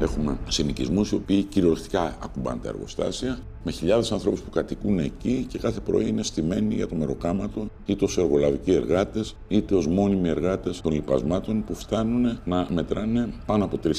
[0.00, 5.58] Έχουμε συνοικισμούς οι οποίοι κυριολεκτικά ακουμπάνε τα εργοστάσια, με χιλιάδες ανθρώπους που κατοικούν εκεί και
[5.58, 10.80] κάθε πρωί είναι στημένοι για το μεροκάματο, είτε ως εργολαβικοί εργάτες, είτε ως μόνιμοι εργάτες
[10.80, 13.90] των λοιπασμάτων που φτάνουν να μετράνε πάνω από 3.000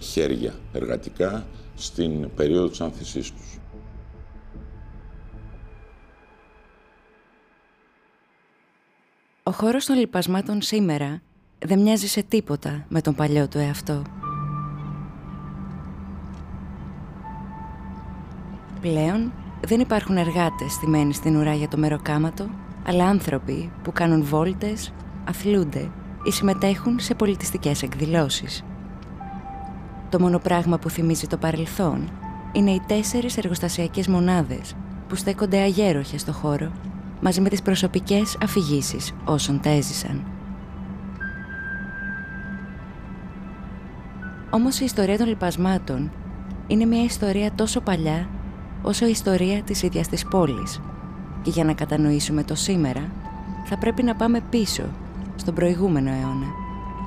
[0.00, 3.58] χέρια εργατικά στην περίοδο της άνθησής τους.
[9.42, 11.22] Ο χώρος των λοιπασμάτων σήμερα
[11.58, 14.02] δεν μοιάζει σε τίποτα με τον παλιό του εαυτό.
[18.84, 19.32] Πλέον
[19.66, 22.48] δεν υπάρχουν εργάτες στημένοι στην ουρά για το μεροκάματο,
[22.86, 24.92] αλλά άνθρωποι που κάνουν βόλτες,
[25.24, 25.90] αθλούνται
[26.22, 28.64] ή συμμετέχουν σε πολιτιστικές εκδηλώσεις.
[30.08, 32.10] Το μόνο πράγμα που θυμίζει το παρελθόν
[32.52, 34.74] είναι οι τέσσερις εργοστασιακές μονάδες
[35.08, 36.72] που στέκονται αγέροχες στο χώρο
[37.20, 40.24] μαζί με τις προσωπικές αφηγήσεις όσων τα έζησαν.
[44.50, 46.10] Όμως η ιστορία των λοιπασμάτων
[46.66, 48.28] είναι μια ιστορία τόσο παλιά
[48.84, 50.80] όσο η ιστορία της ίδιας της πόλης
[51.42, 53.12] και για να κατανοήσουμε το σήμερα
[53.64, 54.82] θα πρέπει να πάμε πίσω
[55.36, 56.46] στον προηγούμενο αιώνα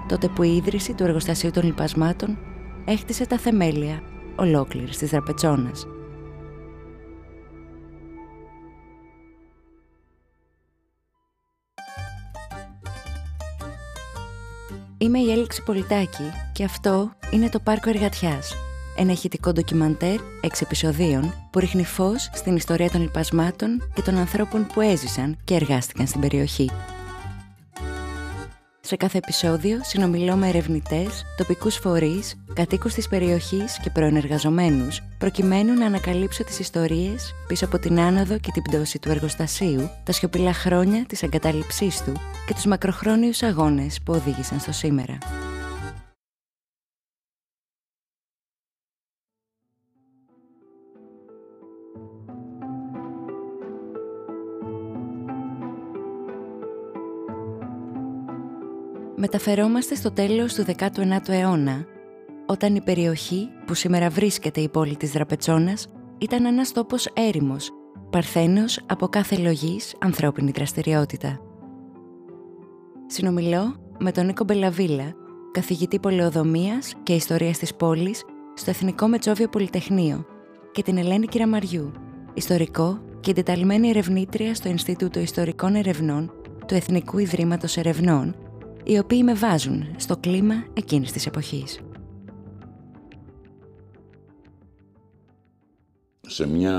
[0.08, 2.38] τότε που η ίδρυση του εργοστασίου των λοιπασμάτων
[2.86, 4.02] έχτισε τα θεμέλια
[4.36, 5.88] ολόκληρης της Δραπετσόνας.
[14.98, 18.54] Είμαι η Έλξη Πολιτάκη και αυτό είναι το Πάρκο Εργατιάς,
[18.98, 24.68] ένα ηχητικό ντοκιμαντέρ εξ επεισοδίων που ρίχνει φως στην ιστορία των λοιπασμάτων και των ανθρώπων
[24.74, 26.70] που έζησαν και εργάστηκαν στην περιοχή.
[28.88, 35.86] Σε κάθε επεισόδιο συνομιλώ με ερευνητές, τοπικούς φορείς, κατοίκους της περιοχής και προενεργαζομένους, προκειμένου να
[35.86, 41.06] ανακαλύψω τις ιστορίες πίσω από την άνοδο και την πτώση του εργοστασίου, τα σιωπηλά χρόνια
[41.06, 42.12] της εγκατάλειψής του
[42.48, 45.18] και τους μακροχρόνιους αγώνες που οδήγησαν στο σήμερα.
[59.32, 61.86] Μεταφερόμαστε στο τέλος του 19ου αιώνα,
[62.46, 67.72] όταν η περιοχή που σήμερα βρίσκεται η πόλη της Δραπετσόνας ήταν ένας τόπος έρημος,
[68.10, 71.40] παρθένος από κάθε λογής ανθρώπινη δραστηριότητα.
[73.08, 75.14] Συνομιλώ με τον Νίκο Μπελαβίλα,
[75.52, 78.24] καθηγητή πολεοδομίας και ιστορίας της πόλης
[78.54, 80.26] στο Εθνικό Μετσόβιο Πολυτεχνείο
[80.72, 81.92] και την Ελένη Κυραμαριού,
[82.34, 86.32] ιστορικό και εντεταλμένη ερευνήτρια στο Ινστιτούτο Ιστορικών Ερευνών
[86.66, 88.36] του Εθνικού Ιδρύματος Ερευνών
[88.88, 91.80] οι οποίοι με βάζουν στο κλίμα εκείνης της εποχής.
[96.28, 96.78] Σε μια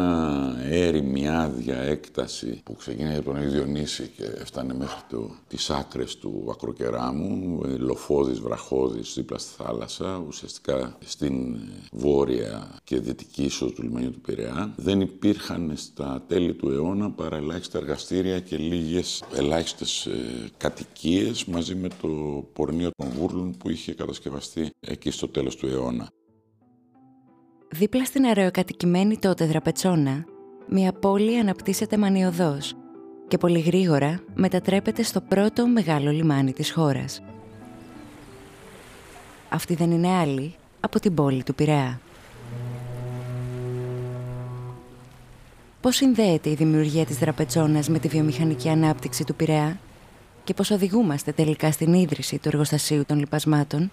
[0.63, 6.49] έρημη άδεια έκταση που ξεκίνησε από τον Διονύση και έφτανε μέχρι το, τις άκρες του
[6.51, 11.57] Ακροκεράμου, λοφόδης, βραχώδης, δίπλα στη θάλασσα, ουσιαστικά στην
[11.93, 14.73] βόρεια και δυτική ίσο του λιμανιού του Πειραιά.
[14.77, 21.75] Δεν υπήρχαν στα τέλη του αιώνα παρά ελάχιστα εργαστήρια και λίγες ελάχιστες ε, κατοικίες μαζί
[21.75, 22.09] με το
[22.53, 26.09] πορνείο των Βούρλων που είχε κατασκευαστεί εκεί στο τέλος του αιώνα.
[27.71, 30.25] Δίπλα στην αεροκατοικημένη τότε Δραπετσόνα,
[30.69, 32.75] μια πόλη αναπτύσσεται μανιωδώς
[33.29, 37.23] και πολύ γρήγορα μετατρέπεται στο πρώτο μεγάλο λιμάνι της χώρας.
[39.49, 42.01] Αυτή δεν είναι άλλη από την πόλη του Πειραιά.
[45.81, 49.81] Πώς συνδέεται η δημιουργία της Δραπετσόνας με τη βιομηχανική ανάπτυξη του Πειραιά
[50.45, 53.91] και πώς οδηγούμαστε τελικά στην ίδρυση του εργοστασίου των λοιπασμάτων;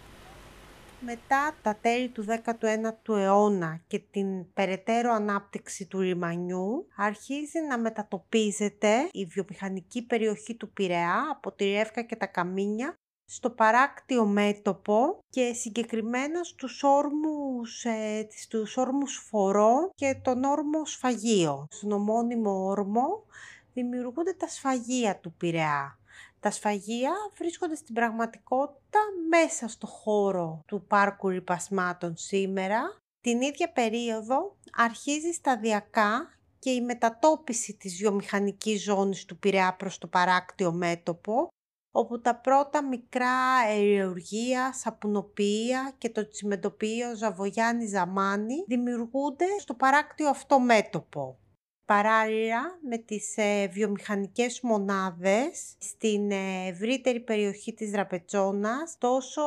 [0.99, 9.09] Μετά τα τέλη του 19ου αιώνα και την περαιτέρω ανάπτυξη του λιμανιού αρχίζει να μετατοπίζεται
[9.11, 12.95] η βιομηχανική περιοχή του Πειραιά από τη Ρεύκα και τα Καμίνια
[13.25, 21.67] στο παράκτιο μέτωπο και συγκεκριμένα στους όρμους, ε, στους όρμους φορό και τον όρμο σφαγείο.
[21.69, 23.25] Στον ομώνυμο όρμο
[23.73, 25.99] δημιουργούνται τα σφαγεία του Πειραιά.
[26.39, 32.81] Τα σφαγεία βρίσκονται στην πραγματικότητα μέσα στο χώρο του πάρκου ρυπασμάτων σήμερα.
[33.21, 36.29] Την ίδια περίοδο αρχίζει σταδιακά
[36.59, 41.47] και η μετατόπιση της βιομηχανικής ζώνης του Πειραιά προς το παράκτιο μέτωπο,
[41.91, 50.59] όπου τα πρώτα μικρά αεριοργία, σαπουνοποιία και το τσιμεντοποιείο Ζαβογιάννη Ζαμάνη δημιουργούνται στο παράκτιο αυτό
[50.59, 51.37] μέτωπο.
[51.85, 59.41] Παράλληλα με τις ε, βιομηχανικές μονάδες στην ε, ευρύτερη περιοχή της Δραπετσόνας, τόσο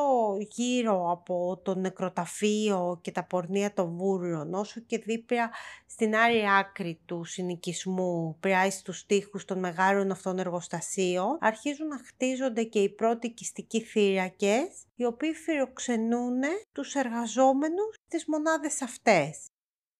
[0.49, 5.49] γύρω από το νεκροταφείο και τα πορνεία των βούρλων, όσο και δίπλα
[5.85, 12.63] στην άλλη άκρη του συνοικισμού, πράι στους τοίχους των μεγάλων αυτών εργοστασίων, αρχίζουν να χτίζονται
[12.63, 16.39] και οι πρώτοι οικιστικοί θύρακες, οι οποίοι φιλοξενούν
[16.71, 19.49] τους εργαζόμενους στις μονάδες αυτές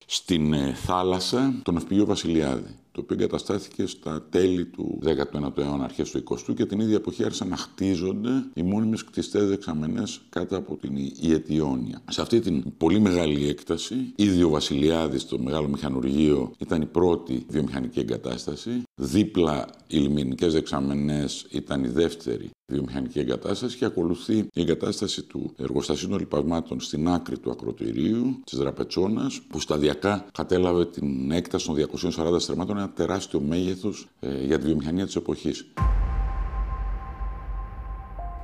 [0.06, 6.12] στην ε, θάλασσα το ναυπηγείο Βασιλιάδη, το οποίο εγκαταστάθηκε στα τέλη του 19ου αιώνα, αρχές
[6.12, 10.76] του 20ου και την ίδια εποχή άρχισαν να χτίζονται οι μόνιμες κτιστές δεξαμενές κάτω από
[10.76, 12.02] την Ιετιόνια.
[12.10, 17.46] Σε αυτή την πολύ μεγάλη έκταση, ήδη ο Βασιλιάδη, το μεγάλο μηχανουργείο, ήταν η πρώτη
[17.50, 18.84] βιομηχανική εγκατάσταση.
[18.96, 26.10] Δίπλα οι λιμενικές δεξαμενές ήταν η δεύτερη βιομηχανική εγκατάσταση και ακολουθεί η εγκατάσταση του εργοστασίου
[26.10, 32.40] των λιπασμάτων στην άκρη του ακροτηρίου της Δραπετσόνας, που σταδιακά κατέλαβε την έκταση των 240
[32.40, 35.66] στρεμμάτων, ένα τεράστιο μέγεθος ε, για τη βιομηχανία της εποχής.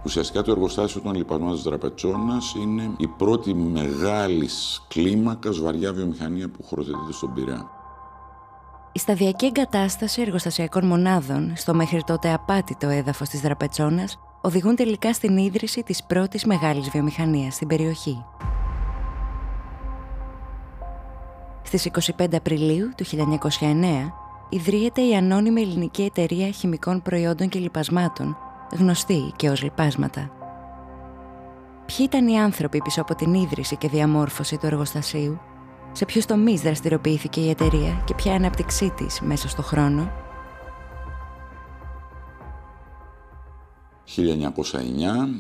[0.06, 4.50] Ουσιαστικά το εργοστάσιο των λιπασμάτων της Δραπετσόνα είναι η πρώτη μεγάλη
[4.88, 7.70] κλίμακα βαριά βιομηχανία που χωροθετείται στον Πειραιά.
[8.92, 15.38] Η σταδιακή εγκατάσταση εργοστασιακών μονάδων στο μέχρι τότε απάτητο έδαφος της Δραπετσόνας οδηγούν τελικά στην
[15.38, 18.26] ίδρυση της πρώτης μεγάλης βιομηχανίας στην περιοχή.
[21.64, 21.86] Στις
[22.18, 24.25] 25 Απριλίου του 1909
[24.56, 28.38] ιδρύεται η ανώνυμη ελληνική εταιρεία χημικών προϊόντων και λιπασμάτων,
[28.78, 30.32] γνωστή και ως λιπάσματα.
[31.86, 35.40] Ποιοι ήταν οι άνθρωποι πίσω από την ίδρυση και διαμόρφωση του εργοστασίου;
[35.92, 40.12] Σε ποιους τομείς δραστηριοποιήθηκε η εταιρεία και ποια ανάπτυξή της μέσα στο χρόνο;
[44.06, 44.22] 1909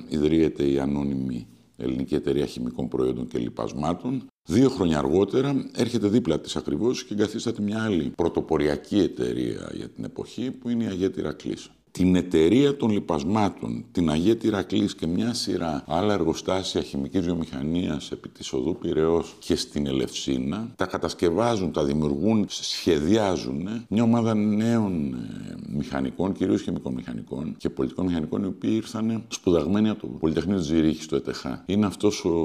[0.09, 1.47] ιδρύεται η ανώνυμη
[1.77, 4.27] ελληνική εταιρεία χημικών προϊόντων και λοιπασμάτων.
[4.47, 10.03] Δύο χρόνια αργότερα έρχεται δίπλα της ακριβώς και εγκαθίσταται μια άλλη πρωτοποριακή εταιρεία για την
[10.03, 15.33] εποχή που είναι η Αγέτη Ρακλής την εταιρεία των λοιπασμάτων, την Αγία Τυρακλής και μια
[15.33, 21.83] σειρά άλλα εργοστάσια χημικής βιομηχανίας επί της οδού Πυραιός και στην Ελευσίνα, τα κατασκευάζουν, τα
[21.83, 28.71] δημιουργούν, σχεδιάζουν μια ομάδα νέων ε, μηχανικών, κυρίως χημικών μηχανικών και πολιτικών μηχανικών, οι οποίοι
[28.73, 31.63] ήρθαν σπουδαγμένοι από το Πολυτεχνείο της Ζηρίχης, στο ΕΤΕΧΑ.
[31.65, 32.35] Είναι αυτός ο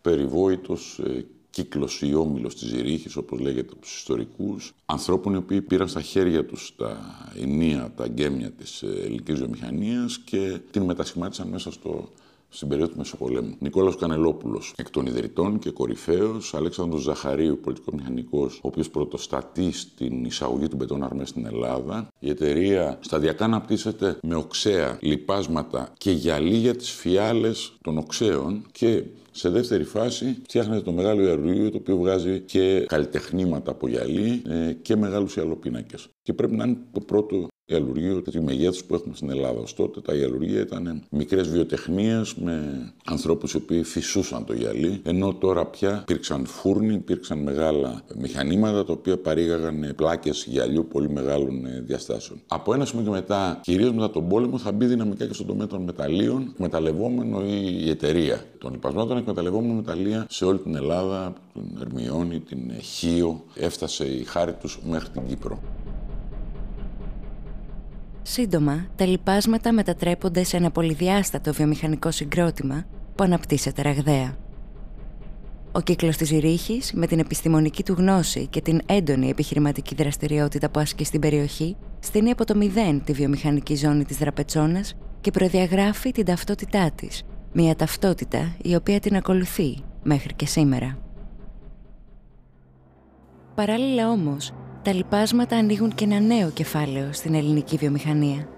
[0.00, 1.00] περιβόητος
[1.58, 5.88] ε, κύκλος ή όμιλος της Ζηρίχης, όπως λέγεται από τους ιστορικούς, ανθρώπων οι οποίοι πήραν
[5.88, 6.98] στα χέρια τους τα
[7.40, 12.08] ενία, τα γκέμια της ε, ελληνικής βιομηχανίας και την μετασχημάτισαν μέσα στο
[12.54, 13.54] στην περίοδο του Μεσοπολέμου.
[13.58, 20.24] Νικόλαο Κανελόπουλος, εκ των ιδρυτών και κορυφαίος, Αλέξανδρος Ζαχαρίου, πολιτικό μηχανικό, ο οποίος πρωτοστατεί στην
[20.24, 22.08] εισαγωγή του μπετόν αρμές στην Ελλάδα.
[22.18, 29.04] Η εταιρεία σταδιακά αναπτύσσεται με οξέα, λιπάσματα και γυαλί για τις φιάλες των οξέων και
[29.30, 34.72] σε δεύτερη φάση φτιάχνεται το μεγάλο ιερουργείο το οποίο βγάζει και καλλιτεχνήματα από γυαλί ε,
[34.82, 36.08] και μεγάλους ιαλοπίνακες.
[36.22, 39.60] Και πρέπει να είναι το πρώτο ιαλουργείο τη μεγέθους που έχουμε στην Ελλάδα.
[39.60, 42.62] Ως τότε τα ιαλουργία ήταν μικρές βιοτεχνίες με
[43.04, 48.92] ανθρώπους οι οποίοι φυσούσαν το γυαλί, ενώ τώρα πια υπήρξαν φούρνοι, υπήρξαν μεγάλα μηχανήματα τα
[48.92, 52.40] οποία παρήγαγαν πλάκες γυαλιού πολύ μεγάλων ε, διαστάσεων.
[52.46, 55.66] Από ένα σημείο και μετά, κυρίως μετά τον πόλεμο, θα μπει δυναμικά και στον τομέα
[55.66, 62.40] των μεταλλίων, εκμεταλλευόμενο η εταιρεία των λοιπασμάτων, εκμεταλλευόμενο μεταλλεία σε όλη την Ελλάδα, την Ερμιόνη,
[62.40, 65.60] την Χίο, έφτασε η χάρη τους μέχρι την Κύπρο.
[68.26, 72.84] Σύντομα, τα λοιπάσματα μετατρέπονται σε ένα πολυδιάστατο βιομηχανικό συγκρότημα
[73.14, 74.36] που αναπτύσσεται ραγδαία.
[75.72, 80.80] Ο κύκλος της Ζηρίχης, με την επιστημονική του γνώση και την έντονη επιχειρηματική δραστηριότητα που
[80.80, 86.24] ασκεί στην περιοχή, στείνει από το μηδέν τη βιομηχανική ζώνη της Δραπετσόνας και προδιαγράφει την
[86.24, 87.22] ταυτότητά της,
[87.52, 90.98] μια ταυτότητα η οποία την ακολουθεί μέχρι και σήμερα.
[93.54, 94.52] Παράλληλα όμως,
[94.84, 98.48] τα λοιπάσματα ανοίγουν και ένα νέο κεφάλαιο στην ελληνική βιομηχανία.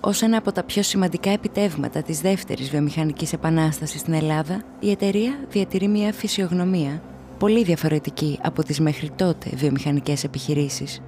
[0.00, 5.38] Ω ένα από τα πιο σημαντικά επιτεύγματα της δεύτερης βιομηχανικής επανάστασης στην Ελλάδα, η εταιρεία
[5.48, 7.02] διατηρεί μια φυσιογνωμία
[7.38, 11.02] πολύ διαφορετική από τις μέχρι τότε βιομηχανικές επιχειρήσεις.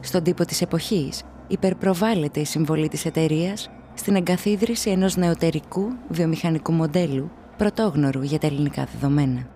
[0.00, 7.30] Στον τύπο της εποχής υπερπροβάλλεται η συμβολή της εταιρείας στην εγκαθίδρυση ενός νεωτερικού βιομηχανικού μοντέλου
[7.56, 9.48] πρωτόγνωρου για τα ελληνικά δεδομένα.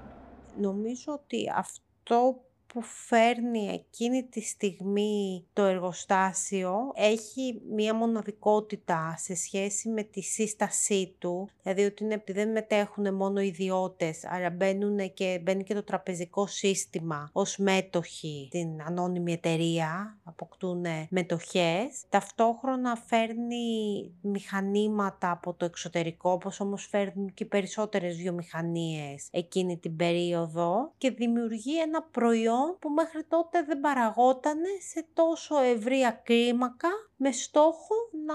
[0.61, 2.37] Νομίζω ότι αυτό
[2.73, 11.15] που φέρνει εκείνη τη στιγμή το εργοστάσιο έχει μία μοναδικότητα σε σχέση με τη σύστασή
[11.19, 16.47] του, δηλαδή ότι είναι, δεν μετέχουν μόνο ιδιώτες, αλλά μπαίνουν και, μπαίνει και το τραπεζικό
[16.47, 22.05] σύστημα ως μέτοχοι στην ανώνυμη εταιρεία, αποκτούν μετοχές.
[22.09, 30.93] Ταυτόχρονα φέρνει μηχανήματα από το εξωτερικό, όπως όμως φέρνουν και περισσότερες βιομηχανίες εκείνη την περίοδο
[30.99, 34.59] και δημιουργεί ένα προϊόν που μέχρι τότε δεν παραγόταν
[34.91, 37.95] σε τόσο ευρία κλίμακα με στόχο
[38.27, 38.35] να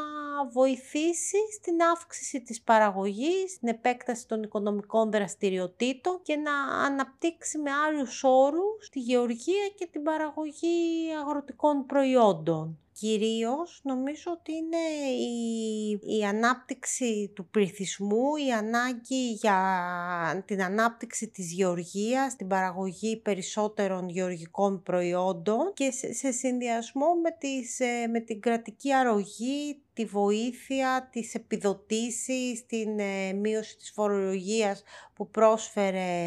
[0.51, 6.53] βοηθήσει στην αύξηση της παραγωγής, στην επέκταση των οικονομικών δραστηριοτήτων και να
[6.85, 12.77] αναπτύξει με άλλους όρους τη γεωργία και την παραγωγή αγροτικών προϊόντων.
[12.93, 21.51] Κυρίως νομίζω ότι είναι η, η ανάπτυξη του πληθυσμού, η ανάγκη για την ανάπτυξη της
[21.51, 28.41] γεωργίας, την παραγωγή περισσότερων γεωργικών προϊόντων και σε, σε συνδυασμό με, τις, ε, με την
[28.41, 34.83] κρατική αρρωγή, τη βοήθεια, τις επιδοτήσεις, την ε, μείωση της φορολογίας
[35.13, 36.21] που πρόσφερε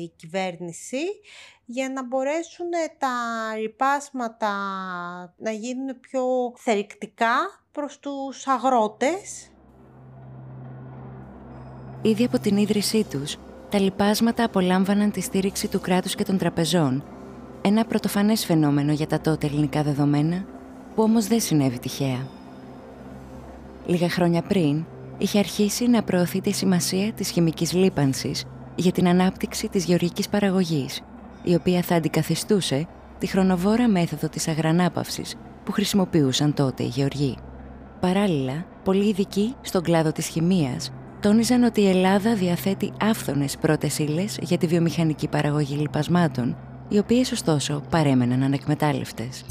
[0.00, 1.02] η κυβέρνηση
[1.72, 2.66] για να μπορέσουν
[2.98, 3.08] τα
[3.54, 4.52] ρυπάσματα
[5.36, 6.22] να γίνουν πιο
[6.56, 7.34] θερηκτικά
[7.72, 9.50] προς τους αγρότες.
[12.02, 13.36] Ήδη από την ίδρυσή τους,
[13.68, 17.04] τα λοιπάσματα απολάμβαναν τη στήριξη του κράτους και των τραπεζών,
[17.62, 20.44] ένα πρωτοφανές φαινόμενο για τα τότε ελληνικά δεδομένα,
[20.94, 22.26] που όμως δεν συνέβη τυχαία.
[23.86, 24.84] Λίγα χρόνια πριν,
[25.18, 31.02] είχε αρχίσει να προωθεί τη σημασία της χημικής λίπανσης για την ανάπτυξη της γεωργικής παραγωγής
[31.42, 32.86] η οποία θα αντικαθιστούσε
[33.18, 37.36] τη χρονοβόρα μέθοδο της αγρανάπαυσης που χρησιμοποιούσαν τότε οι γεωργοί.
[38.00, 44.38] Παράλληλα, πολλοί ειδικοί στον κλάδο της χημείας τόνιζαν ότι η Ελλάδα διαθέτει άφθονες πρώτες ύλες
[44.40, 46.56] για τη βιομηχανική παραγωγή λιπασμάτων,
[46.88, 49.44] οι οποίες ωστόσο παρέμεναν ανεκμετάλλευτες.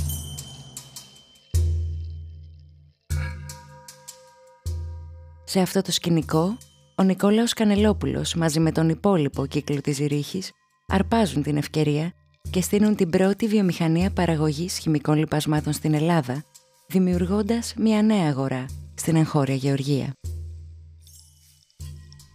[5.43, 6.57] Σε αυτό το σκηνικό,
[6.95, 10.51] ο Νικόλαος Κανελόπουλος μαζί με τον υπόλοιπο κύκλο της Ζηρίχης
[10.89, 12.13] αρπάζουν την ευκαιρία
[12.49, 16.43] και στείλουν την πρώτη βιομηχανία παραγωγής χημικών λιπασμάτων στην Ελλάδα,
[16.87, 18.65] δημιουργώντας μια νέα αγορά
[18.95, 20.13] στην εγχώρια γεωργία.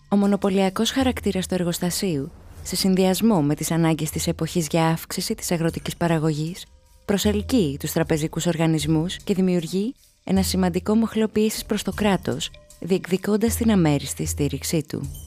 [0.09, 2.31] Ο μονοπωλιακός χαρακτήρας του εργοστασίου,
[2.63, 6.67] σε συνδυασμό με τις ανάγκες της εποχής για αύξηση της αγροτικής παραγωγής,
[7.05, 9.95] προσελκύει τους τραπεζικούς οργανισμούς και δημιουργεί
[10.25, 11.31] ένα σημαντικό μοχλό
[11.67, 15.24] προς το κράτος, διεκδικώντας την αμέριστη στήριξή του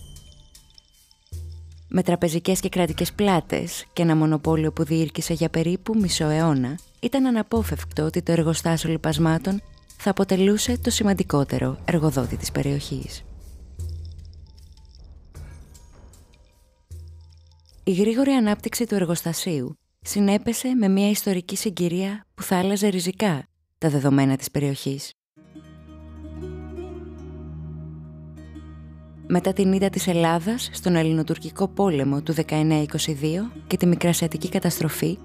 [1.88, 7.26] με τραπεζικές και κρατικές πλάτες και ένα μονοπόλιο που διήρκησε για περίπου μισό αιώνα, ήταν
[7.26, 9.62] αναπόφευκτο ότι το εργοστάσιο λιπασμάτων
[9.98, 13.24] θα αποτελούσε το σημαντικότερο εργοδότη της περιοχής.
[17.84, 23.90] Η γρήγορη ανάπτυξη του εργοστασίου συνέπεσε με μια ιστορική συγκυρία που θα άλλαζε ριζικά τα
[23.90, 25.12] δεδομένα της περιοχής.
[29.28, 32.86] Μετά την ήττα της Ελλάδας στον Ελληνοτουρκικό πόλεμο του 1922
[33.68, 35.18] και τη Μικρασιατική καταστροφή,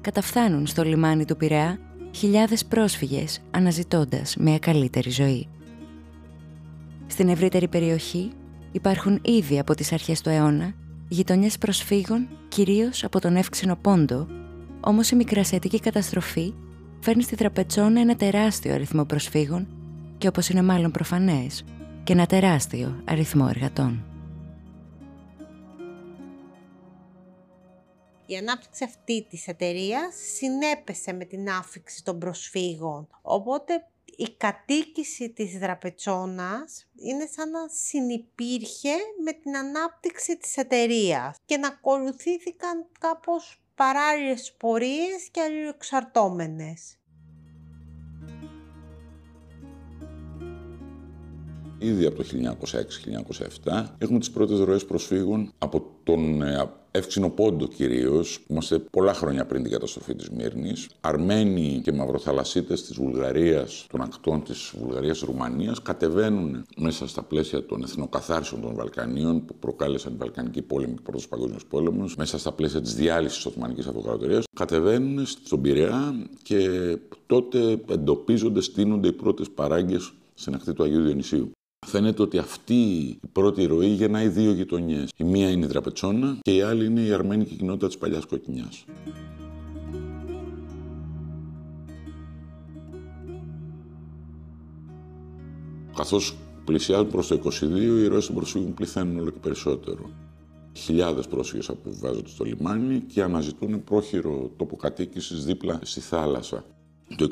[0.00, 1.78] καταφθάνουν στο λιμάνι του Πειραιά
[2.10, 5.48] χιλιάδες πρόσφυγες αναζητώντας μια καλύτερη ζωή.
[7.06, 8.30] Στην ευρύτερη περιοχή
[8.72, 10.74] υπάρχουν ήδη από τις αρχές του αιώνα
[11.08, 14.26] γειτονιές προσφύγων κυρίως από τον Εύξηνο Πόντο,
[14.80, 16.52] όμως η Μικρασιατική καταστροφή
[17.00, 19.66] φέρνει στη Τραπετσόνα ένα τεράστιο αριθμό προσφύγων
[20.18, 21.64] και όπως είναι μάλλον προφανές,
[22.04, 24.04] και ένα τεράστιο αριθμό εργατών.
[28.26, 33.08] Η ανάπτυξη αυτή της εταιρείας συνέπεσε με την άφηξη των προσφύγων.
[33.22, 41.56] Οπότε η κατοίκηση της δραπετσόνας είναι σαν να συνυπήρχε με την ανάπτυξη της εταιρείας και
[41.56, 46.99] να ακολουθήθηκαν κάπως παράλληλες πορείες και αλληλοεξαρτώμενες.
[51.82, 52.24] Ήδη από το
[53.64, 59.46] 1906-1907 έχουμε τις πρώτες ροές προσφύγων από τον ε, Εύξηνο Πόντο κυρίως, είμαστε πολλά χρόνια
[59.46, 60.88] πριν την καταστροφή της Μύρνης.
[61.00, 68.60] Αρμένοι και Μαυροθαλασσίτες της Βουλγαρίας, των ακτών της Βουλγαρία-Ρουμανία, κατεβαίνουν μέσα στα πλαίσια των εθνοκαθάρισεων
[68.60, 72.94] των Βαλκανίων που προκάλεσαν η Βαλκανική πόλεμη και πρώτος Παγκόσμιος Πόλεμος, μέσα στα πλαίσια της
[72.94, 76.68] διάλυσης της Οθωμανικής Αυτοκρατορίας, κατεβαίνουν στον Πειραιά και
[77.26, 81.50] τότε εντοπίζονται, στείνονται οι πρώτες παράγκες στην ακτή του Αγίου Διονυσίου.
[81.86, 85.10] Φαίνεται ότι αυτή η πρώτη ροή γεννάει δύο γειτονιές.
[85.16, 88.84] Η μία είναι η Τραπετσόνα και η άλλη είναι η αρμένικη κοινότητα της παλιάς Κοκκινιάς.
[95.96, 100.10] Καθώς πλησιάζουν προς το 22, οι ροές των προσφύγων πληθαίνουν όλο και περισσότερο.
[100.72, 106.64] Χιλιάδες πρόσφυγες αποβιβάζονται στο λιμάνι και αναζητούν πρόχειρο τόπο κατοίκηση δίπλα στη θάλασσα.
[107.16, 107.28] Το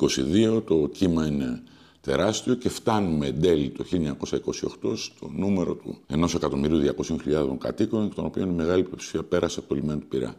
[0.56, 1.62] 22 το κύμα είναι
[2.00, 3.84] τεράστιο και φτάνουμε εν τέλει το
[4.82, 9.74] 1928 στο νούμερο του 1.200.000 κατοίκων, εκ των οποίων η μεγάλη πλειοψηφία πέρασε από το
[9.74, 10.34] λιμένο του Πειρά.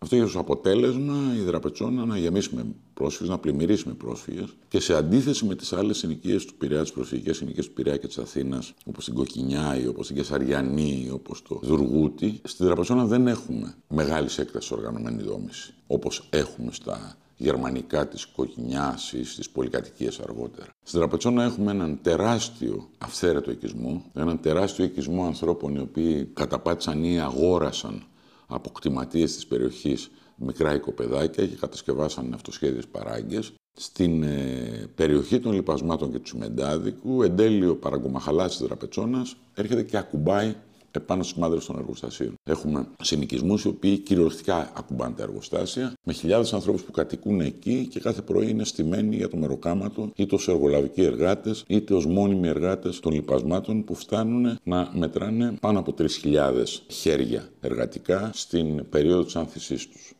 [0.00, 4.80] Αυτό είχε ως αποτέλεσμα η Δραπετσόνα να γεμίσει με πρόσφυγες, να πλημμυρίσει με πρόσφυγες και
[4.80, 8.18] σε αντίθεση με τις άλλες συνοικίες του Πειραιά, τις προσφυγικές συνοικίες του Πειραιά και της
[8.18, 13.26] Αθήνας, όπως την Κοκκινιά ή όπως την Κεσαριανή ή όπως το Δουργούτι, στη Δραπετσόνα δεν
[13.26, 20.66] έχουμε μεγάλης έκτασης οργανωμένη δόμηση, όπως έχουμε στα γερμανικά της Κοκκινιάς ή στις πολυκατοικίες αργότερα.
[20.82, 27.20] Στην Τραπετσόνα έχουμε έναν τεράστιο αυθαίρετο οικισμό, έναν τεράστιο οικισμό ανθρώπων οι οποίοι καταπάτησαν ή
[27.20, 28.02] αγόρασαν
[28.46, 33.52] από κτηματίες της περιοχής μικρά οικοπεδάκια και κατασκευάσαν αυτοσχέδιες παράγκες.
[33.72, 39.82] Στην ε, περιοχή των λιπασμάτων και του Σιμεντάδικου, εν τέλει ο παραγκομαχαλάς της Δραπετσόνας έρχεται
[39.82, 40.54] και ακουμπάει
[40.98, 42.34] επάνω στι μάδρε των εργοστασίων.
[42.50, 48.00] Έχουμε συνοικισμούς οι οποίοι κυριολεκτικά ακουμπάνε τα εργοστάσια, με χιλιάδες ανθρώπους που κατοικούν εκεί και
[48.00, 53.00] κάθε πρωί είναι στημένοι για το μεροκάματο, είτε ως εργολαβικοί εργάτες, είτε ως μόνιμοι εργάτες
[53.00, 59.88] των λοιπασμάτων που φτάνουν να μετράνε πάνω από 3.000 χέρια εργατικά στην περίοδο της άνθησής
[59.88, 60.12] τους.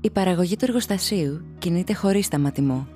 [0.00, 2.93] Η παραγωγή του εργοστασίου κινείται χωρίς σταματημό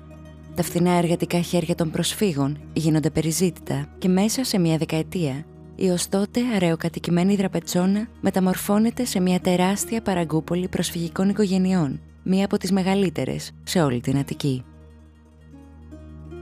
[0.55, 5.45] τα φθηνά εργατικά χέρια των προσφύγων γίνονται περιζήτητα και μέσα σε μια δεκαετία
[5.81, 12.71] η ως τότε αραιοκατοικημένη Δραπετσόνα μεταμορφώνεται σε μια τεράστια παραγκούπολη προσφυγικών οικογενειών, μία από τις
[12.71, 14.63] μεγαλύτερες σε όλη την Αττική.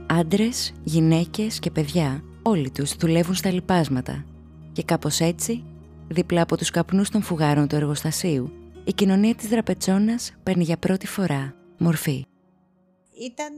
[0.06, 4.24] Άντρες, γυναίκες και παιδιά, όλοι τους δουλεύουν στα λοιπάσματα
[4.72, 5.64] και κάπως έτσι,
[6.08, 8.52] δίπλα από τους καπνούς των φουγάρων του εργοστασίου,
[8.84, 12.24] η κοινωνία της Δραπετσόνας παίρνει για πρώτη φορά μορφή
[13.20, 13.52] ήταν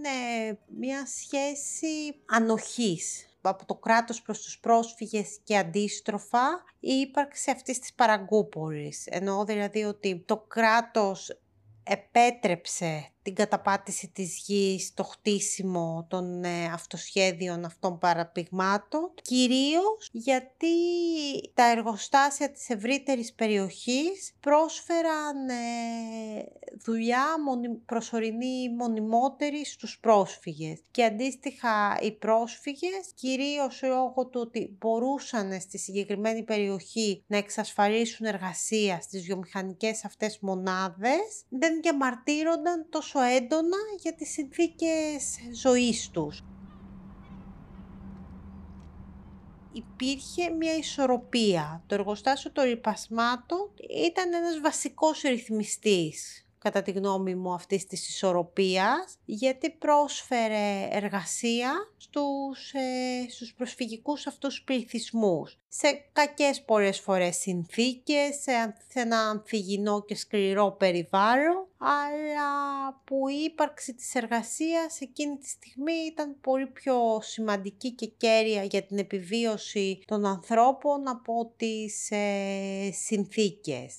[0.78, 7.94] μια σχέση ανοχής από το κράτος προς τους πρόσφυγες και αντίστροφα η ύπαρξη αυτής της
[7.94, 9.06] παραγκούπολης.
[9.06, 11.40] Εννοώ δηλαδή ότι το κράτος
[11.82, 20.66] επέτρεψε την καταπάτηση της γης, το χτίσιμο των ε, αυτοσχέδιων αυτών παραπηγμάτων, κυρίως γιατί
[21.54, 25.54] τα εργοστάσια της ευρύτερης περιοχής πρόσφεραν ε,
[26.84, 27.26] δουλειά
[27.86, 30.82] προσωρινή μονιμότερη στους πρόσφυγες.
[30.90, 39.00] Και αντίστοιχα οι πρόσφυγες, κυρίως λόγω του ότι μπορούσαν στη συγκεκριμένη περιοχή να εξασφαλίσουν εργασία
[39.00, 46.44] στις βιομηχανικές αυτές μονάδες, δεν διαμαρτύρονταν τόσο έντονα για τις συνθήκες ζωής τους.
[49.72, 51.82] Υπήρχε μια ισορροπία.
[51.86, 53.70] Το εργοστάσιο των ρηπασμάτων
[54.06, 62.72] ήταν ένας βασικός ρυθμιστής κατά τη γνώμη μου αυτής της ισορροπίας, γιατί πρόσφερε εργασία στους,
[62.72, 65.58] ε, στους προσφυγικούς αυτούς πληθυσμούς.
[65.68, 72.50] Σε κακές πολλές φορές συνθήκες, σε, ένα ανθυγινό και σκληρό περιβάλλον, αλλά
[73.04, 78.82] που η ύπαρξη της εργασίας εκείνη τη στιγμή ήταν πολύ πιο σημαντική και κέρια για
[78.82, 83.94] την επιβίωση των ανθρώπων από τις ε, συνθήκες.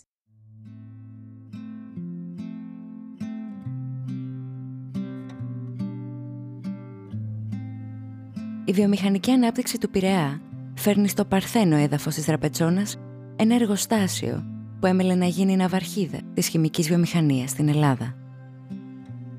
[8.71, 10.41] Η βιομηχανική ανάπτυξη του Πειραιά
[10.73, 12.97] φέρνει στο παρθένο έδαφος της Δραπετσόνας
[13.36, 14.43] ένα εργοστάσιο
[14.79, 18.15] που έμελε να γίνει ναυαρχίδα της χημικής βιομηχανίας στην Ελλάδα.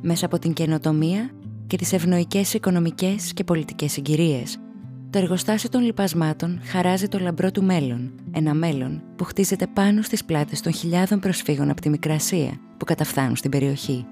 [0.01, 1.31] Μέσα από την καινοτομία
[1.67, 4.59] και τις ευνοϊκές οικονομικές και πολιτικές συγκυρίες,
[5.11, 10.25] το εργοστάσιο των λοιπασμάτων χαράζει το λαμπρό του μέλλον, ένα μέλλον που χτίζεται πάνω στις
[10.25, 14.07] πλάτες των χιλιάδων προσφύγων από τη Μικρασία που καταφθάνουν στην περιοχή.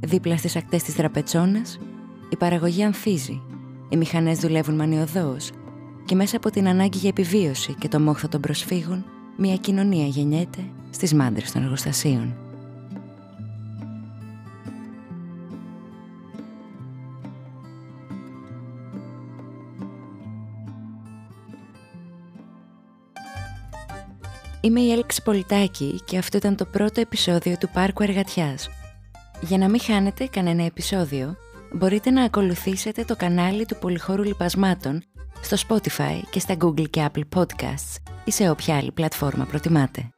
[0.00, 1.78] Δίπλα στις ακτές της Δραπετσόνας,
[2.30, 3.42] η παραγωγή ανθίζει
[3.88, 5.50] οι μηχανές δουλεύουν μανιωδώς
[6.04, 9.04] και μέσα από την ανάγκη για επιβίωση και το μόχθο των προσφύγων,
[9.36, 12.34] μια κοινωνία γεννιέται στις μάντρες των εργοστασίων.
[24.64, 28.68] Είμαι η Έλξη Πολιτάκη και αυτό ήταν το πρώτο επεισόδιο του Πάρκου Εργατιάς.
[29.40, 31.36] Για να μην χάνετε κανένα επεισόδιο,
[31.74, 35.02] μπορείτε να ακολουθήσετε το κανάλι του Πολυχώρου Λιπασμάτων
[35.40, 40.08] στο Spotify και στα Google και Apple Podcasts ή σε όποια άλλη πλατφόρμα προτιμάτε.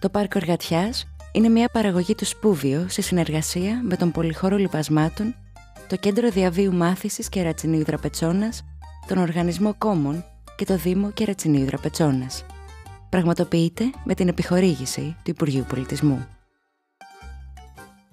[0.00, 5.34] Το Πάρκο Εργατιάς είναι μια παραγωγή του Σπούβιο σε συνεργασία με τον Πολυχώρο Λιπασμάτων,
[5.88, 8.64] το Κέντρο Διαβίου Μάθησης Κερατσινίου Δραπετσόνας,
[9.06, 10.24] τον Οργανισμό Κόμων
[10.56, 12.44] και το Δήμο Κερατσινίου Δραπετσόνας.
[13.08, 16.26] Πραγματοποιείται με την επιχορήγηση του Υπουργείου Πολιτισμού.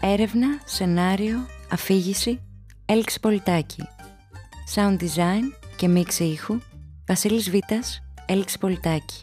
[0.01, 1.37] Έρευνα, σενάριο,
[1.71, 2.41] αφήγηση
[2.89, 3.83] Έλξη Πολιτάκη.
[4.75, 5.43] Sound design
[5.75, 6.59] και μίξη ήχου
[7.07, 9.21] Βασίλης Βίτας, Έλξη Πολιτάκη.